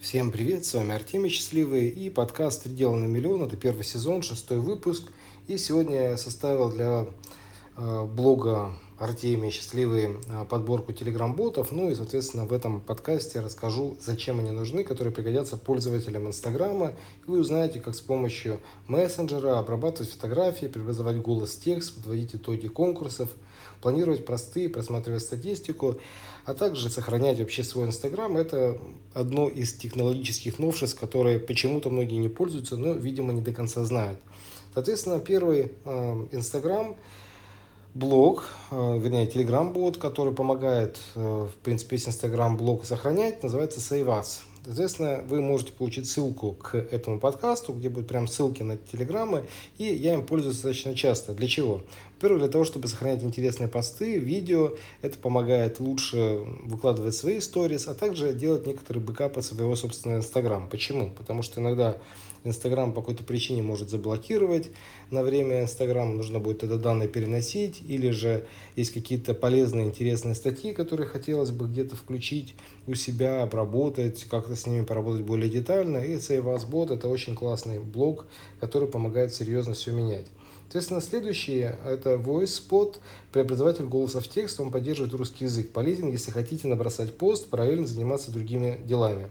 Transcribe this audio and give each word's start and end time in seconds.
Всем 0.00 0.30
привет, 0.30 0.64
с 0.64 0.74
вами 0.74 0.94
Артемий 0.94 1.28
Счастливый 1.28 1.88
и 1.88 2.08
подкаст 2.08 2.62
«Три 2.62 2.72
дела 2.72 2.94
на 2.94 3.06
миллион». 3.06 3.42
Это 3.42 3.56
первый 3.56 3.82
сезон, 3.82 4.22
шестой 4.22 4.58
выпуск. 4.58 5.02
И 5.48 5.58
сегодня 5.58 6.10
я 6.10 6.16
составил 6.16 6.70
для 6.70 7.06
э, 7.76 8.04
блога 8.04 8.74
Артемий 9.00 9.50
Счастливый 9.50 10.16
э, 10.28 10.44
подборку 10.48 10.92
телеграм-ботов. 10.92 11.72
Ну 11.72 11.90
и, 11.90 11.96
соответственно, 11.96 12.46
в 12.46 12.52
этом 12.52 12.80
подкасте 12.80 13.40
расскажу, 13.40 13.96
зачем 14.00 14.38
они 14.38 14.52
нужны, 14.52 14.84
которые 14.84 15.12
пригодятся 15.12 15.56
пользователям 15.56 16.28
Инстаграма. 16.28 16.92
И 17.26 17.30
вы 17.30 17.40
узнаете, 17.40 17.80
как 17.80 17.96
с 17.96 18.00
помощью 18.00 18.60
мессенджера 18.86 19.58
обрабатывать 19.58 20.12
фотографии, 20.12 20.66
преобразовать 20.66 21.16
голос 21.16 21.56
текст, 21.56 21.96
подводить 21.96 22.36
итоги 22.36 22.68
конкурсов, 22.68 23.30
планировать 23.80 24.24
простые, 24.24 24.68
просматривать 24.68 25.22
статистику 25.22 25.98
а 26.48 26.54
также 26.54 26.88
сохранять 26.88 27.38
вообще 27.38 27.62
свой 27.62 27.88
Инстаграм. 27.88 28.34
Это 28.34 28.78
одно 29.12 29.48
из 29.48 29.74
технологических 29.74 30.58
новшеств, 30.58 30.98
которые 30.98 31.38
почему-то 31.38 31.90
многие 31.90 32.16
не 32.16 32.30
пользуются, 32.30 32.78
но, 32.78 32.94
видимо, 32.94 33.34
не 33.34 33.42
до 33.42 33.52
конца 33.52 33.84
знают. 33.84 34.18
Соответственно, 34.72 35.20
первый 35.20 35.72
э, 35.84 36.26
Инстаграм, 36.32 36.96
блог, 37.92 38.48
э, 38.70 38.98
вернее, 38.98 39.26
Телеграм-бот, 39.26 39.98
который 39.98 40.32
помогает, 40.32 40.96
э, 41.16 41.20
в 41.20 41.62
принципе, 41.62 41.96
весь 41.96 42.08
Инстаграм-блог 42.08 42.86
сохранять, 42.86 43.42
называется 43.42 43.80
Save 43.80 44.06
Us. 44.06 44.38
Соответственно, 44.64 45.22
вы 45.26 45.40
можете 45.40 45.72
получить 45.72 46.08
ссылку 46.08 46.52
к 46.52 46.74
этому 46.74 47.18
подкасту, 47.18 47.72
где 47.72 47.88
будут 47.88 48.08
прям 48.08 48.28
ссылки 48.28 48.62
на 48.62 48.76
телеграммы, 48.76 49.46
и 49.78 49.84
я 49.84 50.14
им 50.14 50.24
пользуюсь 50.24 50.56
достаточно 50.56 50.94
часто. 50.94 51.32
Для 51.32 51.48
чего? 51.48 51.82
Во-первых, 52.16 52.40
для 52.40 52.50
того, 52.50 52.64
чтобы 52.64 52.88
сохранять 52.88 53.22
интересные 53.22 53.68
посты, 53.68 54.18
видео. 54.18 54.72
Это 55.02 55.16
помогает 55.18 55.78
лучше 55.78 56.40
выкладывать 56.64 57.14
свои 57.14 57.38
сторис, 57.40 57.86
а 57.86 57.94
также 57.94 58.32
делать 58.32 58.66
некоторые 58.66 59.02
бэкапы 59.02 59.40
своего 59.40 59.76
собственного 59.76 60.18
Инстаграма. 60.18 60.66
Почему? 60.66 61.10
Потому 61.10 61.42
что 61.42 61.60
иногда 61.60 61.96
Инстаграм 62.44 62.92
по 62.92 63.00
какой-то 63.00 63.24
причине 63.24 63.62
может 63.62 63.90
заблокировать 63.90 64.70
на 65.10 65.22
время 65.22 65.62
Инстаграма, 65.62 66.14
нужно 66.14 66.38
будет 66.38 66.62
это 66.62 66.78
данные 66.78 67.08
переносить, 67.08 67.82
или 67.86 68.10
же 68.10 68.46
есть 68.76 68.92
какие-то 68.92 69.34
полезные, 69.34 69.86
интересные 69.86 70.34
статьи, 70.34 70.72
которые 70.72 71.06
хотелось 71.06 71.50
бы 71.50 71.66
где-то 71.66 71.96
включить 71.96 72.54
у 72.86 72.94
себя, 72.94 73.42
обработать, 73.42 74.24
как-то 74.24 74.56
с 74.56 74.66
ними 74.66 74.84
поработать 74.84 75.22
более 75.22 75.50
детально. 75.50 75.98
И 75.98 76.16
Save 76.16 76.92
это 76.94 77.08
очень 77.08 77.34
классный 77.34 77.78
блог, 77.78 78.26
который 78.60 78.88
помогает 78.88 79.34
серьезно 79.34 79.74
все 79.74 79.92
менять. 79.92 80.26
Соответственно, 80.68 81.00
следующее– 81.00 81.78
это 81.86 82.16
VoiceSpot, 82.16 82.98
преобразователь 83.32 83.86
голоса 83.86 84.20
в 84.20 84.28
текст, 84.28 84.60
он 84.60 84.70
поддерживает 84.70 85.14
русский 85.14 85.46
язык. 85.46 85.70
Полезен, 85.72 86.10
если 86.10 86.30
хотите 86.30 86.68
набросать 86.68 87.16
пост, 87.16 87.48
параллельно 87.48 87.86
заниматься 87.86 88.30
другими 88.30 88.78
делами. 88.84 89.30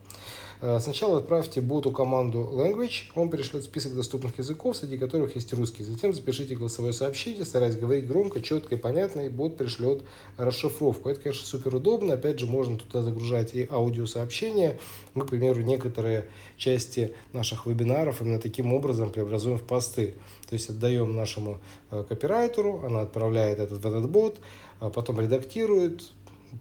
Э, 0.60 0.80
сначала 0.82 1.20
отправьте 1.20 1.62
боту 1.62 1.92
команду 1.92 2.50
language, 2.52 3.12
он 3.14 3.30
пришлет 3.30 3.64
список 3.64 3.94
доступных 3.94 4.38
языков, 4.40 4.76
среди 4.76 4.98
которых 4.98 5.36
есть 5.36 5.54
русский. 5.54 5.84
Затем 5.84 6.14
запишите 6.14 6.56
голосовое 6.56 6.94
сообщение, 6.94 7.46
стараясь 7.46 7.76
говорить 7.76 8.08
громко, 8.08 8.42
четко 8.42 8.76
и 8.76 8.78
понятно, 8.78 9.22
и 9.22 9.30
бот 9.30 9.58
пришлет 9.58 10.04
расшифровку. 10.38 11.10
Это, 11.10 11.22
конечно, 11.22 11.46
супер 11.46 11.76
удобно. 11.76 12.16
Опять 12.16 12.40
же, 12.40 12.48
можно 12.48 12.78
туда 12.78 13.04
загружать 13.04 13.54
и 13.54 13.68
аудиосообщения. 13.70 14.80
Мы, 15.14 15.26
к 15.26 15.30
примеру, 15.30 15.62
некоторые 15.62 16.28
части 16.58 17.14
наших 17.34 17.68
вебинаров 17.68 18.22
именно 18.22 18.40
таким 18.40 18.74
образом 18.74 19.12
преобразуем 19.12 19.60
в 19.60 19.64
посты. 19.64 20.16
То 20.50 20.54
есть 20.54 20.70
отдаем 20.70 21.16
нашему 21.16 21.60
э, 21.92 22.04
копирайтеру, 22.08 22.82
она 22.84 23.02
отправляет 23.02 23.60
этот 23.60 23.84
в 23.84 23.86
этот 23.86 24.10
бот, 24.10 24.40
а 24.80 24.90
потом 24.90 25.20
редактирует, 25.20 26.02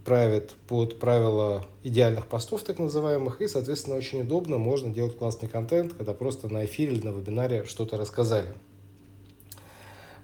правит 0.04 0.54
под 0.68 0.98
правила 0.98 1.66
идеальных 1.82 2.26
постов, 2.26 2.62
так 2.62 2.78
называемых, 2.78 3.40
и, 3.40 3.48
соответственно, 3.48 3.96
очень 3.96 4.22
удобно, 4.22 4.58
можно 4.58 4.92
делать 4.92 5.16
классный 5.16 5.48
контент, 5.48 5.94
когда 5.94 6.12
просто 6.14 6.48
на 6.52 6.64
эфире 6.64 6.94
или 6.94 7.06
на 7.06 7.10
вебинаре 7.10 7.64
что-то 7.64 7.96
рассказали. 7.96 8.54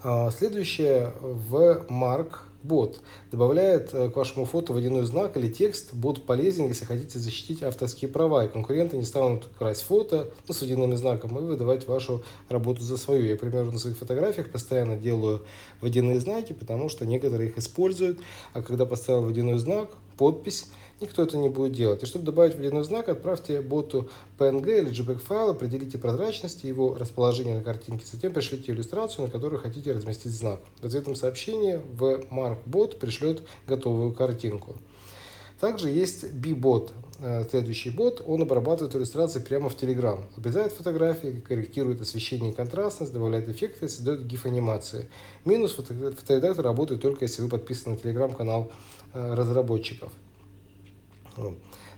А, 0.02 0.30
следующее 0.30 1.12
в 1.20 1.86
Марк 1.88 2.44
бот 2.62 3.00
добавляет 3.30 3.92
э, 3.92 4.10
к 4.10 4.16
вашему 4.16 4.44
фото 4.44 4.72
водяной 4.72 5.04
знак 5.04 5.36
или 5.36 5.48
текст. 5.48 5.92
Бот 5.92 6.24
полезен, 6.24 6.68
если 6.68 6.84
хотите 6.84 7.18
защитить 7.18 7.62
авторские 7.62 8.10
права, 8.10 8.44
и 8.44 8.48
конкуренты 8.48 8.96
не 8.96 9.04
станут 9.04 9.48
красть 9.58 9.82
фото 9.82 10.30
ну, 10.48 10.54
с 10.54 10.60
водяным 10.60 10.96
знаком 10.96 11.36
и 11.38 11.42
выдавать 11.42 11.86
вашу 11.86 12.22
работу 12.48 12.82
за 12.82 12.96
свою. 12.96 13.24
Я, 13.24 13.36
примерно 13.36 13.72
на 13.72 13.78
своих 13.78 13.98
фотографиях 13.98 14.50
постоянно 14.50 14.96
делаю 14.96 15.42
водяные 15.80 16.20
знаки, 16.20 16.52
потому 16.52 16.88
что 16.88 17.06
некоторые 17.06 17.50
их 17.50 17.58
используют, 17.58 18.20
а 18.52 18.62
когда 18.62 18.86
поставил 18.86 19.22
водяной 19.22 19.58
знак, 19.58 19.90
подпись, 20.16 20.66
никто 21.02 21.22
это 21.22 21.36
не 21.36 21.48
будет 21.48 21.72
делать. 21.72 22.02
И 22.02 22.06
чтобы 22.06 22.24
добавить 22.24 22.54
водяной 22.56 22.84
знак, 22.84 23.08
отправьте 23.08 23.60
боту 23.60 24.08
PNG 24.38 24.78
или 24.78 24.90
JPEG 24.90 25.18
файл, 25.18 25.50
определите 25.50 25.98
прозрачность 25.98 26.64
его 26.64 26.94
расположения 26.94 27.56
на 27.56 27.62
картинке, 27.62 28.06
затем 28.10 28.32
пришлите 28.32 28.72
иллюстрацию, 28.72 29.26
на 29.26 29.30
которой 29.30 29.58
хотите 29.58 29.92
разместить 29.92 30.32
знак. 30.32 30.60
В 30.80 30.86
ответном 30.86 31.16
сообщении 31.16 31.80
в 31.92 32.22
MarkBot 32.30 32.98
пришлет 32.98 33.42
готовую 33.66 34.12
картинку. 34.14 34.76
Также 35.62 35.90
есть 35.90 36.28
B-бот, 36.32 36.92
э, 37.20 37.44
следующий 37.48 37.90
бот, 37.90 38.20
он 38.26 38.42
обрабатывает 38.42 38.96
иллюстрации 38.96 39.38
прямо 39.38 39.68
в 39.68 39.76
Telegram. 39.76 40.20
Обрезает 40.36 40.72
фотографии, 40.72 41.40
корректирует 41.46 42.00
освещение 42.00 42.50
и 42.50 42.52
контрастность, 42.52 43.12
добавляет 43.12 43.48
эффекты 43.48 43.88
создает 43.88 44.26
гиф-анимации. 44.26 45.08
Минус, 45.44 45.74
фоторедактор 45.74 46.64
работает 46.64 47.00
только 47.00 47.26
если 47.26 47.42
вы 47.42 47.48
подписаны 47.48 47.94
на 47.94 47.98
Telegram-канал 48.00 48.72
э, 49.14 49.34
разработчиков. 49.34 50.12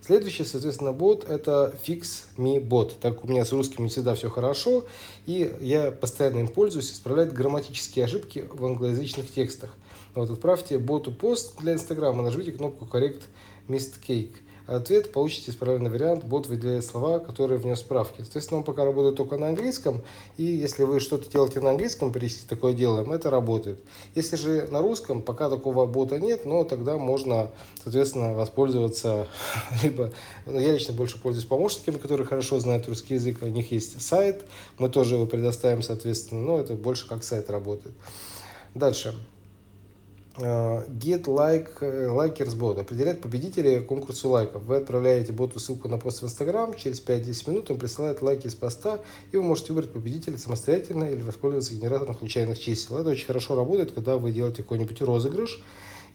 Следующий, 0.00 0.44
соответственно, 0.44 0.92
бот– 0.92 1.24
это 1.28 1.74
Fix 1.86 2.24
Me 2.36 2.60
Bot. 2.60 2.92
Так 3.00 3.24
у 3.24 3.28
меня 3.28 3.44
с 3.46 3.52
русским 3.52 3.84
не 3.84 3.90
всегда 3.90 4.14
все 4.14 4.28
хорошо, 4.28 4.84
и 5.24 5.54
я 5.60 5.92
постоянно 5.92 6.40
им 6.40 6.48
пользуюсь, 6.48 6.92
исправляет 6.92 7.32
грамматические 7.32 8.04
ошибки 8.04 8.46
в 8.52 8.64
англоязычных 8.66 9.32
текстах. 9.32 9.74
Вот 10.14 10.28
отправьте 10.28 10.78
боту 10.78 11.10
пост 11.10 11.58
для 11.58 11.72
Инстаграма, 11.72 12.22
нажмите 12.22 12.52
кнопку 12.52 12.84
Correct 12.84 13.22
Missed 13.66 13.94
Cake 14.06 14.34
ответ 14.66 15.12
получите 15.12 15.50
исправленный 15.50 15.90
вариант, 15.90 16.24
бот 16.24 16.46
выделяет 16.46 16.84
слова, 16.84 17.18
которые 17.18 17.58
внес 17.58 17.80
справки. 17.80 18.22
Соответственно, 18.22 18.58
он 18.58 18.64
пока 18.64 18.84
работает 18.84 19.16
только 19.16 19.36
на 19.36 19.48
английском, 19.48 20.02
и 20.36 20.44
если 20.44 20.84
вы 20.84 21.00
что-то 21.00 21.30
делаете 21.30 21.60
на 21.60 21.70
английском, 21.70 22.12
перечислите 22.12 22.48
такое 22.48 22.72
делаем, 22.72 23.12
это 23.12 23.30
работает. 23.30 23.78
Если 24.14 24.36
же 24.36 24.68
на 24.70 24.80
русском, 24.80 25.22
пока 25.22 25.50
такого 25.50 25.86
бота 25.86 26.18
нет, 26.18 26.46
но 26.46 26.64
тогда 26.64 26.96
можно, 26.96 27.50
соответственно, 27.82 28.32
воспользоваться, 28.34 29.28
либо, 29.82 30.12
ну, 30.46 30.58
я 30.58 30.72
лично 30.72 30.94
больше 30.94 31.20
пользуюсь 31.20 31.46
помощниками, 31.46 31.98
которые 31.98 32.26
хорошо 32.26 32.58
знают 32.60 32.88
русский 32.88 33.14
язык, 33.14 33.38
у 33.42 33.46
них 33.46 33.70
есть 33.72 34.00
сайт, 34.00 34.44
мы 34.78 34.88
тоже 34.88 35.16
его 35.16 35.26
предоставим, 35.26 35.82
соответственно, 35.82 36.42
но 36.42 36.60
это 36.60 36.74
больше 36.74 37.08
как 37.08 37.24
сайт 37.24 37.50
работает. 37.50 37.94
Дальше. 38.74 39.14
Э, 40.36 40.84
get 40.88 41.26
like 41.26 41.70
э, 41.80 42.08
likers 42.08 42.56
bot 42.58 42.80
определяет 42.80 43.20
победителей 43.20 43.80
конкурсу 43.80 44.30
лайков. 44.30 44.64
Вы 44.64 44.78
отправляете 44.78 45.32
боту 45.32 45.60
ссылку 45.60 45.88
на 45.88 45.96
пост 45.98 46.22
в 46.22 46.24
Instagram, 46.24 46.74
через 46.74 47.00
5-10 47.00 47.50
минут 47.50 47.70
он 47.70 47.78
присылает 47.78 48.20
лайки 48.20 48.48
из 48.48 48.56
поста, 48.56 49.00
и 49.30 49.36
вы 49.36 49.44
можете 49.44 49.72
выбрать 49.72 49.92
победителя 49.92 50.36
самостоятельно 50.36 51.04
или 51.04 51.22
воспользоваться 51.22 51.74
генератором 51.74 52.18
случайных 52.18 52.58
чисел. 52.58 52.98
Это 52.98 53.10
очень 53.10 53.26
хорошо 53.26 53.54
работает, 53.54 53.92
когда 53.92 54.16
вы 54.16 54.32
делаете 54.32 54.64
какой-нибудь 54.64 55.00
розыгрыш, 55.02 55.62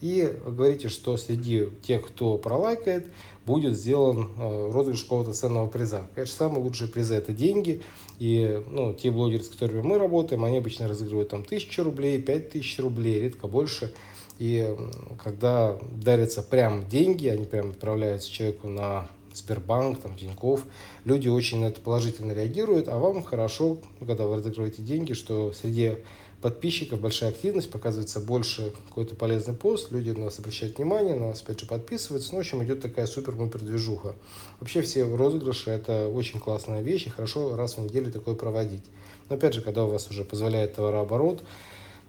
и 0.01 0.33
говорите, 0.45 0.89
что 0.89 1.15
среди 1.15 1.69
тех, 1.81 2.05
кто 2.05 2.37
пролайкает, 2.37 3.07
будет 3.45 3.77
сделан 3.77 4.31
э, 4.37 4.71
розыгрыш 4.71 5.03
какого-то 5.03 5.33
ценного 5.33 5.67
приза. 5.67 6.07
Конечно, 6.13 6.35
самые 6.35 6.61
лучшие 6.61 6.89
призы– 6.89 7.15
это 7.15 7.31
деньги. 7.31 7.83
И 8.17 8.61
ну, 8.69 8.93
те 8.93 9.11
блогеры, 9.11 9.43
с 9.43 9.49
которыми 9.49 9.81
мы 9.81 9.97
работаем, 9.97 10.43
они 10.43 10.57
обычно 10.57 10.89
разыгрывают 10.89 11.29
там 11.29 11.45
тысячу 11.45 11.83
рублей, 11.83 12.21
пять 12.21 12.49
тысяч 12.49 12.79
рублей, 12.79 13.21
редко 13.21 13.47
больше– 13.47 13.93
и 14.39 14.75
когда 15.21 15.77
дарятся 15.91 16.41
прям 16.41 16.87
деньги, 16.87 17.27
они 17.27 17.45
прям 17.45 17.71
отправляются 17.71 18.31
человеку 18.31 18.67
на 18.67 19.07
Сбербанк, 19.33 20.01
там, 20.01 20.17
Тинькофф, 20.17 20.63
люди 21.03 21.27
очень 21.27 21.59
на 21.59 21.65
это 21.65 21.81
положительно 21.81 22.31
реагируют, 22.31 22.87
а 22.87 22.97
вам 22.97 23.23
хорошо, 23.23 23.77
когда 23.99 24.25
вы 24.25 24.37
разыгрываете 24.37 24.81
деньги, 24.81 25.13
что 25.13 25.53
среди 25.53 25.97
подписчиков 26.41 27.01
большая 27.01 27.31
активность, 27.31 27.69
показывается 27.69 28.19
больше 28.19 28.71
какой-то 28.87 29.15
полезный 29.15 29.53
пост, 29.53 29.91
люди 29.91 30.11
на 30.11 30.25
вас 30.25 30.39
обращают 30.39 30.77
внимание, 30.77 31.15
на 31.15 31.27
вас 31.27 31.41
опять 31.41 31.59
же 31.59 31.65
подписываются, 31.65 32.31
ну, 32.31 32.37
в 32.37 32.39
общем, 32.39 32.63
идет 32.63 32.81
такая 32.81 33.07
супер-мупер 33.07 33.59
движуха. 33.59 34.15
Вообще 34.59 34.81
все 34.81 35.03
розыгрыши– 35.03 35.69
это 35.71 36.07
очень 36.07 36.39
классная 36.39 36.81
вещь, 36.81 37.07
и 37.07 37.09
хорошо 37.09 37.55
раз 37.55 37.75
в 37.75 37.81
неделю 37.81 38.11
такое 38.11 38.35
проводить. 38.35 38.83
Но 39.29 39.35
опять 39.35 39.53
же, 39.53 39.61
когда 39.61 39.83
у 39.83 39.89
вас 39.89 40.09
уже 40.09 40.23
позволяет 40.23 40.75
товарооборот, 40.75 41.43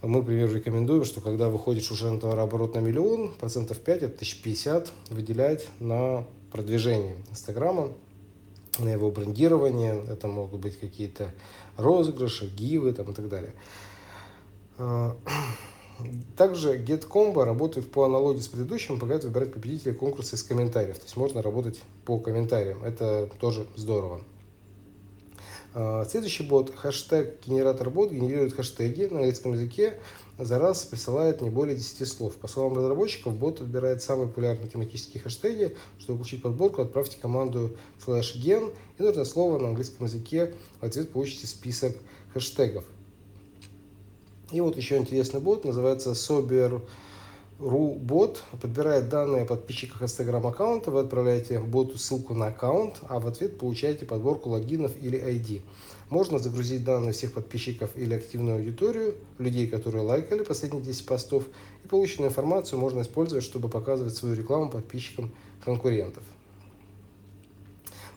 мы, 0.02 0.18
например, 0.20 0.54
рекомендуем, 0.54 1.04
что 1.04 1.20
когда 1.20 1.48
выходишь 1.48 1.90
уже 1.90 2.10
на 2.10 2.18
товарооборот 2.18 2.74
на 2.74 2.78
миллион, 2.78 3.34
процентов 3.34 3.78
5, 3.78 3.96
это 3.98 4.14
1050, 4.14 4.92
выделять 5.10 5.68
на 5.78 6.24
продвижение 6.50 7.16
Инстаграма, 7.30 7.92
на 8.78 8.88
его 8.88 9.10
брендирование. 9.10 10.02
Это 10.08 10.28
могут 10.28 10.60
быть 10.60 10.78
какие-то 10.78 11.32
розыгрыши, 11.76 12.46
гивы 12.46 12.92
там, 12.92 13.10
и 13.10 13.14
так 13.14 13.28
далее. 13.28 13.52
А, 14.78 15.16
Также 16.36 16.78
GetCombo 16.78 17.44
работает 17.44 17.90
по 17.90 18.04
аналогии 18.04 18.40
с 18.40 18.48
предыдущим, 18.48 18.98
помогает 18.98 19.24
выбирать 19.24 19.52
победителей 19.52 19.94
конкурса 19.94 20.36
из 20.36 20.42
комментариев. 20.42 20.98
То 20.98 21.04
есть 21.04 21.16
можно 21.16 21.42
работать 21.42 21.80
по 22.04 22.18
комментариям. 22.18 22.82
Это 22.84 23.28
тоже 23.38 23.66
здорово. 23.76 24.22
А, 25.72 26.04
следующий 26.04 26.42
бот, 26.42 26.74
хэштег 26.74 27.46
генератор 27.46 27.90
бот, 27.90 28.10
генерирует 28.10 28.54
хэштеги 28.54 29.04
на 29.04 29.18
английском 29.18 29.52
языке, 29.52 29.98
за 30.38 30.58
раз 30.58 30.84
присылает 30.84 31.42
не 31.42 31.50
более 31.50 31.76
10 31.76 32.08
слов. 32.08 32.34
По 32.36 32.48
словам 32.48 32.76
разработчиков, 32.76 33.36
бот 33.36 33.60
отбирает 33.60 34.02
самые 34.02 34.28
популярные 34.28 34.68
тематические 34.68 35.22
хэштеги. 35.22 35.76
Чтобы 35.98 36.18
получить 36.18 36.42
подборку, 36.42 36.82
отправьте 36.82 37.18
команду 37.20 37.76
slash 38.04 38.36
gen 38.36 38.72
и 38.98 39.02
нужное 39.02 39.24
слово 39.24 39.58
на 39.58 39.68
английском 39.68 40.06
языке. 40.06 40.54
В 40.80 40.84
ответ 40.86 41.10
получите 41.10 41.46
список 41.46 41.94
хэштегов. 42.32 42.84
И 44.50 44.60
вот 44.60 44.76
еще 44.76 44.96
интересный 44.96 45.40
бот, 45.40 45.64
называется 45.64 46.12
Sober 46.12 46.82
Бот 47.60 48.42
подбирает 48.58 49.10
данные 49.10 49.44
подписчиков 49.44 50.00
Instagram 50.00 50.46
аккаунта, 50.46 50.90
вы 50.90 51.00
отправляете 51.00 51.58
боту 51.58 51.98
ссылку 51.98 52.32
на 52.32 52.46
аккаунт, 52.46 52.96
а 53.06 53.20
в 53.20 53.26
ответ 53.26 53.58
получаете 53.58 54.06
подборку 54.06 54.48
логинов 54.48 54.92
или 55.02 55.22
ID. 55.22 55.60
Можно 56.08 56.38
загрузить 56.38 56.84
данные 56.84 57.12
всех 57.12 57.34
подписчиков 57.34 57.90
или 57.96 58.14
активную 58.14 58.56
аудиторию, 58.56 59.14
людей, 59.36 59.66
которые 59.66 60.04
лайкали 60.04 60.42
последние 60.42 60.82
10 60.82 61.04
постов, 61.04 61.44
и 61.84 61.86
полученную 61.86 62.30
информацию 62.30 62.78
можно 62.78 63.02
использовать, 63.02 63.44
чтобы 63.44 63.68
показывать 63.68 64.14
свою 64.14 64.34
рекламу 64.34 64.70
подписчикам 64.70 65.30
конкурентов. 65.62 66.22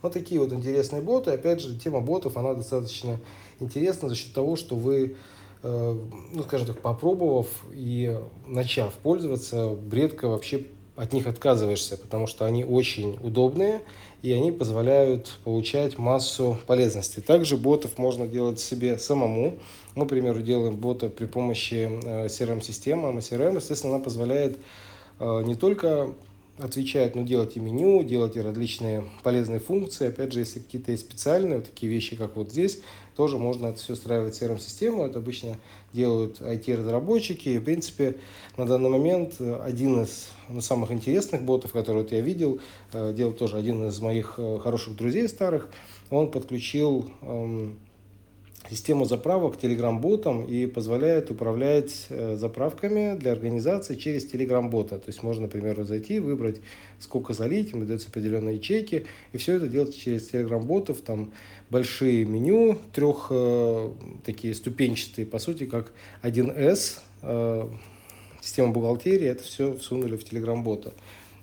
Вот 0.02 0.14
такие 0.14 0.40
вот 0.40 0.54
интересные 0.54 1.02
боты. 1.02 1.32
Опять 1.32 1.60
же, 1.60 1.78
тема 1.78 2.00
ботов, 2.00 2.38
она 2.38 2.54
достаточно 2.54 3.20
интересна 3.60 4.08
за 4.08 4.16
счет 4.16 4.34
того, 4.34 4.56
что 4.56 4.78
вы 4.78 5.18
ну, 5.64 6.44
скажем 6.44 6.68
так, 6.68 6.82
попробовав 6.82 7.48
и 7.74 8.20
начав 8.46 8.94
пользоваться, 8.96 9.78
редко 9.92 10.28
вообще 10.28 10.66
от 10.96 11.14
них 11.14 11.26
отказываешься, 11.26 11.98
потому 11.98 12.28
что 12.28 12.46
они 12.46 12.66
очень 12.66 13.18
удобные 13.22 13.82
и 14.24 14.32
они 14.32 14.54
позволяют 14.54 15.38
получать 15.44 15.98
массу 15.98 16.58
полезностей. 16.66 17.22
Также 17.22 17.58
ботов 17.58 17.98
можно 17.98 18.26
делать 18.26 18.60
себе 18.60 18.98
самому. 18.98 19.60
Мы, 19.96 20.06
к 20.06 20.10
примеру, 20.10 20.42
делаем 20.42 20.78
бота 20.78 21.10
при 21.10 21.26
помощи 21.26 21.90
CRM-системы. 22.28 23.10
А 23.10 23.12
CRM, 23.18 23.58
естественно, 23.58 23.96
она 23.96 24.04
позволяет 24.04 24.58
э, 25.20 25.44
не 25.44 25.56
только 25.56 26.14
отвечать, 26.58 27.16
но 27.16 27.24
делать 27.24 27.58
и 27.58 27.60
меню, 27.60 28.04
делать 28.04 28.36
и 28.36 28.42
различные 28.42 29.06
полезные 29.24 29.60
функции. 29.60 30.08
Опять 30.08 30.34
же, 30.34 30.40
если 30.40 30.60
какие-то 30.60 30.92
есть 30.92 31.06
специальные, 31.06 31.58
вот 31.58 31.66
такие 31.66 31.92
вещи, 31.92 32.16
как 32.16 32.36
вот 32.36 32.52
здесь, 32.52 32.82
тоже 33.16 33.38
можно 33.38 33.68
это 33.68 33.80
все 33.80 33.94
устраивать 33.94 34.36
в 34.36 34.42
CRM-систему. 34.42 35.06
Это 35.06 35.20
обычно 35.20 35.58
делают 35.94 36.42
IT-разработчики. 36.42 37.50
И, 37.50 37.60
в 37.60 37.64
принципе, 37.64 38.18
на 38.58 38.66
данный 38.66 38.90
момент 38.90 39.40
один 39.40 40.04
из 40.04 40.30
ну, 40.50 40.62
самых 40.62 40.92
интересных 40.92 41.44
ботов, 41.44 41.72
которые 41.72 42.04
вот 42.04 42.12
я 42.12 42.22
видел, 42.22 42.60
э, 42.92 43.14
делал 43.14 43.34
тоже 43.34 43.58
один 43.58 43.88
из 43.88 44.00
моих 44.00 44.36
э, 44.38 44.60
хороших 44.60 44.96
друзей 44.96 45.28
старых, 45.30 45.70
он 46.10 46.32
подключил 46.32 47.10
эм, 47.22 47.80
систему 48.70 49.06
заправок 49.06 49.58
Telegram-ботом 49.62 50.46
и 50.46 50.66
позволяет 50.66 51.32
управлять 51.32 52.08
э, 52.10 52.36
заправками 52.38 53.18
для 53.18 53.32
организации 53.32 53.96
через 53.96 54.32
Telegram-бота. 54.32 55.00
То 55.00 55.08
есть 55.08 55.24
можно, 55.24 55.44
например, 55.44 55.84
зайти, 55.84 56.20
выбрать, 56.20 56.62
сколько 57.00 57.34
залить, 57.34 57.72
им 57.72 57.86
дается 57.86 58.10
определенные 58.10 58.56
ячейки, 58.56 59.06
и 59.32 59.38
все 59.38 59.56
это 59.56 59.68
делать 59.68 59.98
через 59.98 60.32
Telegram-ботов, 60.32 61.02
там 61.02 61.32
большие 61.70 62.26
меню, 62.26 62.78
трех 62.94 63.28
э, 63.30 63.92
такие 64.26 64.56
ступенчатые, 64.56 65.26
по 65.26 65.40
сути, 65.40 65.66
как 65.66 65.92
1С, 66.22 67.00
э, 67.22 67.68
система 68.42 68.72
бухгалтерии, 68.72 69.28
это 69.28 69.44
все 69.44 69.76
всунули 69.78 70.16
в 70.16 70.24
Telegram-бота. 70.24 70.94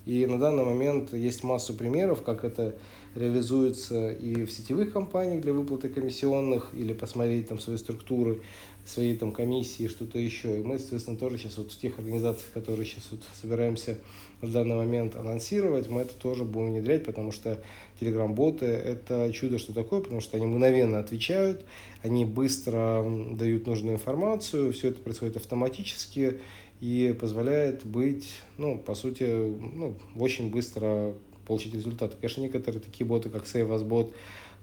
И 0.07 0.27
на 0.27 0.39
данный 0.39 0.65
момент 0.65 1.13
есть 1.13 1.43
массу 1.45 1.75
примеров, 1.75 2.23
как 2.23 2.45
это 2.45 2.77
реализуется 3.15 4.11
и 4.11 4.45
в 4.45 4.51
сетевых 4.51 4.93
компаниях 4.93 5.43
для 5.43 5.53
выплаты 5.53 5.89
комиссионных, 5.89 6.71
или 6.75 6.93
посмотреть 6.93 7.49
там 7.49 7.59
свои 7.59 7.77
структуры, 7.77 8.41
свои 8.87 9.17
там 9.17 9.33
комиссии, 9.33 9.89
что-то 9.89 10.19
еще. 10.19 10.61
И 10.61 10.63
мы, 10.63 10.79
соответственно, 10.79 11.17
тоже 11.17 11.39
сейчас 11.39 11.59
вот 11.59 11.73
в 11.73 11.79
тех 11.79 11.99
организациях, 11.99 12.51
которые 12.53 12.87
сейчас 12.87 13.05
вот 13.11 13.21
собираемся 13.41 13.99
в 14.41 14.51
данный 14.51 14.77
момент 14.77 15.17
анонсировать, 15.17 15.89
мы 15.89 16.03
это 16.03 16.15
тоже 16.15 16.45
будем 16.45 16.73
внедрять, 16.73 17.05
потому 17.05 17.31
что 17.31 17.63
телеграм-боты– 18.01 18.65
это 18.67 19.31
чудо, 19.33 19.59
что 19.59 19.75
такое, 19.75 20.01
потому 20.01 20.21
что 20.21 20.37
они 20.37 20.47
мгновенно 20.47 20.99
отвечают, 20.99 21.65
они 22.03 22.25
быстро 22.25 23.05
дают 23.33 23.67
нужную 23.67 23.97
информацию, 23.97 24.73
все 24.73 24.89
это 24.89 25.01
происходит 25.01 25.37
автоматически 25.37 26.41
и 26.81 27.15
позволяет 27.19 27.85
быть, 27.85 28.31
ну, 28.57 28.79
по 28.79 28.95
сути, 28.95 29.25
ну, 29.25 29.95
очень 30.17 30.51
быстро 30.51 31.15
получить 31.47 31.75
результаты. 31.75 32.17
Конечно, 32.21 32.41
некоторые 32.41 32.81
такие 32.81 33.07
боты, 33.07 33.29
как 33.29 33.45
SaveUsBot, 33.45 34.13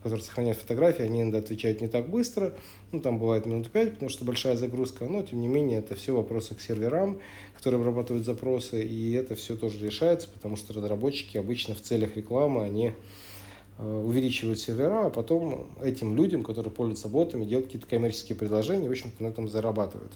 которые 0.01 0.23
сохраняют 0.23 0.57
фотографии, 0.57 1.03
они 1.03 1.21
иногда 1.21 1.39
отвечают 1.39 1.81
не 1.81 1.87
так 1.87 2.09
быстро, 2.09 2.53
ну, 2.91 3.01
там 3.01 3.19
бывает 3.19 3.45
минут 3.45 3.69
5, 3.69 3.93
потому 3.93 4.09
что 4.09 4.25
большая 4.25 4.55
загрузка, 4.55 5.05
но, 5.05 5.21
тем 5.21 5.41
не 5.41 5.47
менее, 5.47 5.79
это 5.79 5.95
все 5.95 6.15
вопросы 6.15 6.55
к 6.55 6.61
серверам, 6.61 7.19
которые 7.55 7.79
обрабатывают 7.81 8.25
запросы, 8.25 8.83
и 8.83 9.11
это 9.13 9.35
все 9.35 9.55
тоже 9.55 9.83
решается, 9.83 10.29
потому 10.29 10.55
что 10.55 10.73
разработчики 10.73 11.37
обычно 11.37 11.75
в 11.75 11.81
целях 11.81 12.15
рекламы, 12.15 12.63
они 12.63 12.93
э, 13.79 14.03
увеличивают 14.05 14.59
сервера, 14.59 15.07
а 15.07 15.09
потом 15.09 15.67
этим 15.83 16.15
людям, 16.15 16.43
которые 16.43 16.71
пользуются 16.71 17.09
ботами, 17.09 17.45
делают 17.45 17.67
какие-то 17.67 17.87
коммерческие 17.87 18.37
предложения, 18.37 18.87
в 18.87 18.91
общем-то, 18.91 19.21
на 19.21 19.27
этом 19.27 19.49
зарабатывают. 19.49 20.13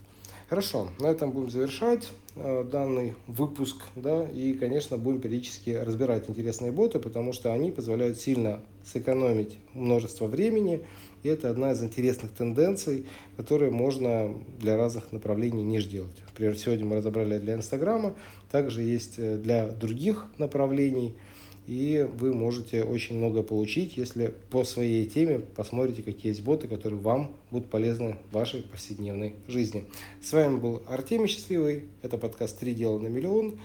Хорошо, 0.52 0.90
на 1.00 1.08
этом 1.08 1.32
будем 1.32 1.50
завершать 1.50 2.10
э, 2.36 2.66
данный 2.70 3.16
выпуск, 3.26 3.78
да, 3.96 4.26
и, 4.26 4.52
конечно, 4.52 4.98
будем 4.98 5.22
периодически 5.22 5.70
разбирать 5.70 6.30
интересные 6.30 6.74
боты, 6.74 7.00
потому 7.00 7.32
что 7.32 7.54
они 7.54 7.72
позволяют 7.72 8.20
сильно 8.20 8.60
сэкономить 8.84 9.58
множество 9.74 10.28
времени, 10.28 10.86
и 11.24 11.30
это 11.30 11.50
одна 11.50 11.72
из 11.72 11.82
интересных 11.82 12.32
тенденций, 12.34 13.06
которые 13.38 13.72
можно 13.72 14.36
для 14.60 14.76
разных 14.76 15.14
направлений 15.14 15.64
не 15.64 15.82
делать. 15.82 16.22
Например, 16.32 16.58
сегодня 16.58 16.86
мы 16.86 16.98
разобрали 16.98 17.38
для 17.38 17.54
Инстаграма, 17.54 18.14
также 18.52 18.82
есть 18.82 19.14
э, 19.20 19.38
для 19.38 19.70
других 19.70 20.26
направлений– 20.38 21.16
и 21.72 22.06
вы 22.18 22.34
можете 22.34 22.84
очень 22.84 23.18
много 23.18 23.44
получить, 23.44 23.96
если 23.96 24.34
по 24.50 24.66
своей 24.66 25.06
теме 25.06 25.40
посмотрите, 25.40 26.04
какие 26.04 26.34
есть 26.34 26.44
боты, 26.44 26.68
которые 26.68 27.00
вам 27.00 27.32
будут 27.50 27.70
полезны 27.70 28.18
в 28.30 28.34
вашей 28.34 28.64
повседневной 28.64 29.36
жизни. 29.48 29.86
С 30.22 30.34
вами 30.34 30.58
был 30.58 30.84
Артемий 30.86 31.30
Счастливый, 31.30 31.86
это 32.02 32.18
подкаст 32.18 32.60
«Три 32.60 32.76
дела 32.76 33.00
на 33.00 33.08
миллион». 33.08 33.58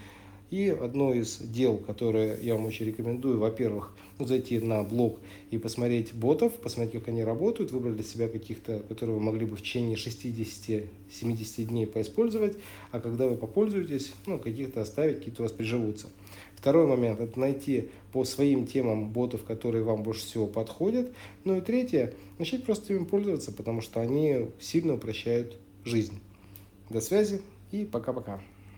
И 0.49 0.69
одно 0.69 1.13
из 1.13 1.39
дел, 1.39 1.77
которое 1.77 2.39
я 2.39 2.55
вам 2.55 2.65
очень 2.65 2.85
рекомендую, 2.85 3.37
во-первых, 3.37 3.93
зайти 4.17 4.59
на 4.59 4.81
блог 4.83 5.19
и 5.51 5.57
посмотреть 5.57 6.13
ботов, 6.13 6.53
посмотреть, 6.53 7.01
как 7.01 7.09
они 7.09 7.23
работают, 7.23 7.71
выбрать 7.71 7.95
для 7.95 8.05
себя 8.05 8.29
каких-то, 8.29 8.79
которые 8.87 9.17
вы 9.17 9.23
могли 9.23 9.45
бы 9.45 9.57
в 9.57 9.61
течение 9.61 9.97
60-70 9.97 11.65
дней 11.65 11.85
поиспользовать, 11.85 12.57
а 12.91 13.01
когда 13.01 13.27
вы 13.27 13.35
попользуетесь, 13.35 14.13
ну, 14.25 14.39
каких-то 14.39 14.81
оставить, 14.81 15.19
какие-то 15.19 15.41
у 15.41 15.45
вас 15.45 15.51
приживутся. 15.51 16.07
Второй 16.55 16.87
момент– 16.87 17.19
это 17.21 17.39
найти 17.39 17.89
по 18.11 18.23
своим 18.23 18.65
темам 18.65 19.09
ботов, 19.09 19.43
которые 19.43 19.83
вам 19.83 20.01
больше 20.01 20.25
всего 20.25 20.47
подходят. 20.47 21.11
Ну 21.43 21.57
и 21.57 21.61
третье– 21.61 22.13
начать 22.39 22.63
просто 22.63 22.93
им 22.93 23.05
пользоваться, 23.05 23.51
потому 23.51 23.81
что 23.81 24.01
они 24.01 24.47
сильно 24.59 24.95
упрощают 24.95 25.57
жизнь. 25.83 26.19
До 26.89 26.99
связи 27.01 27.41
и 27.71 27.85
пока-пока. 27.85 28.41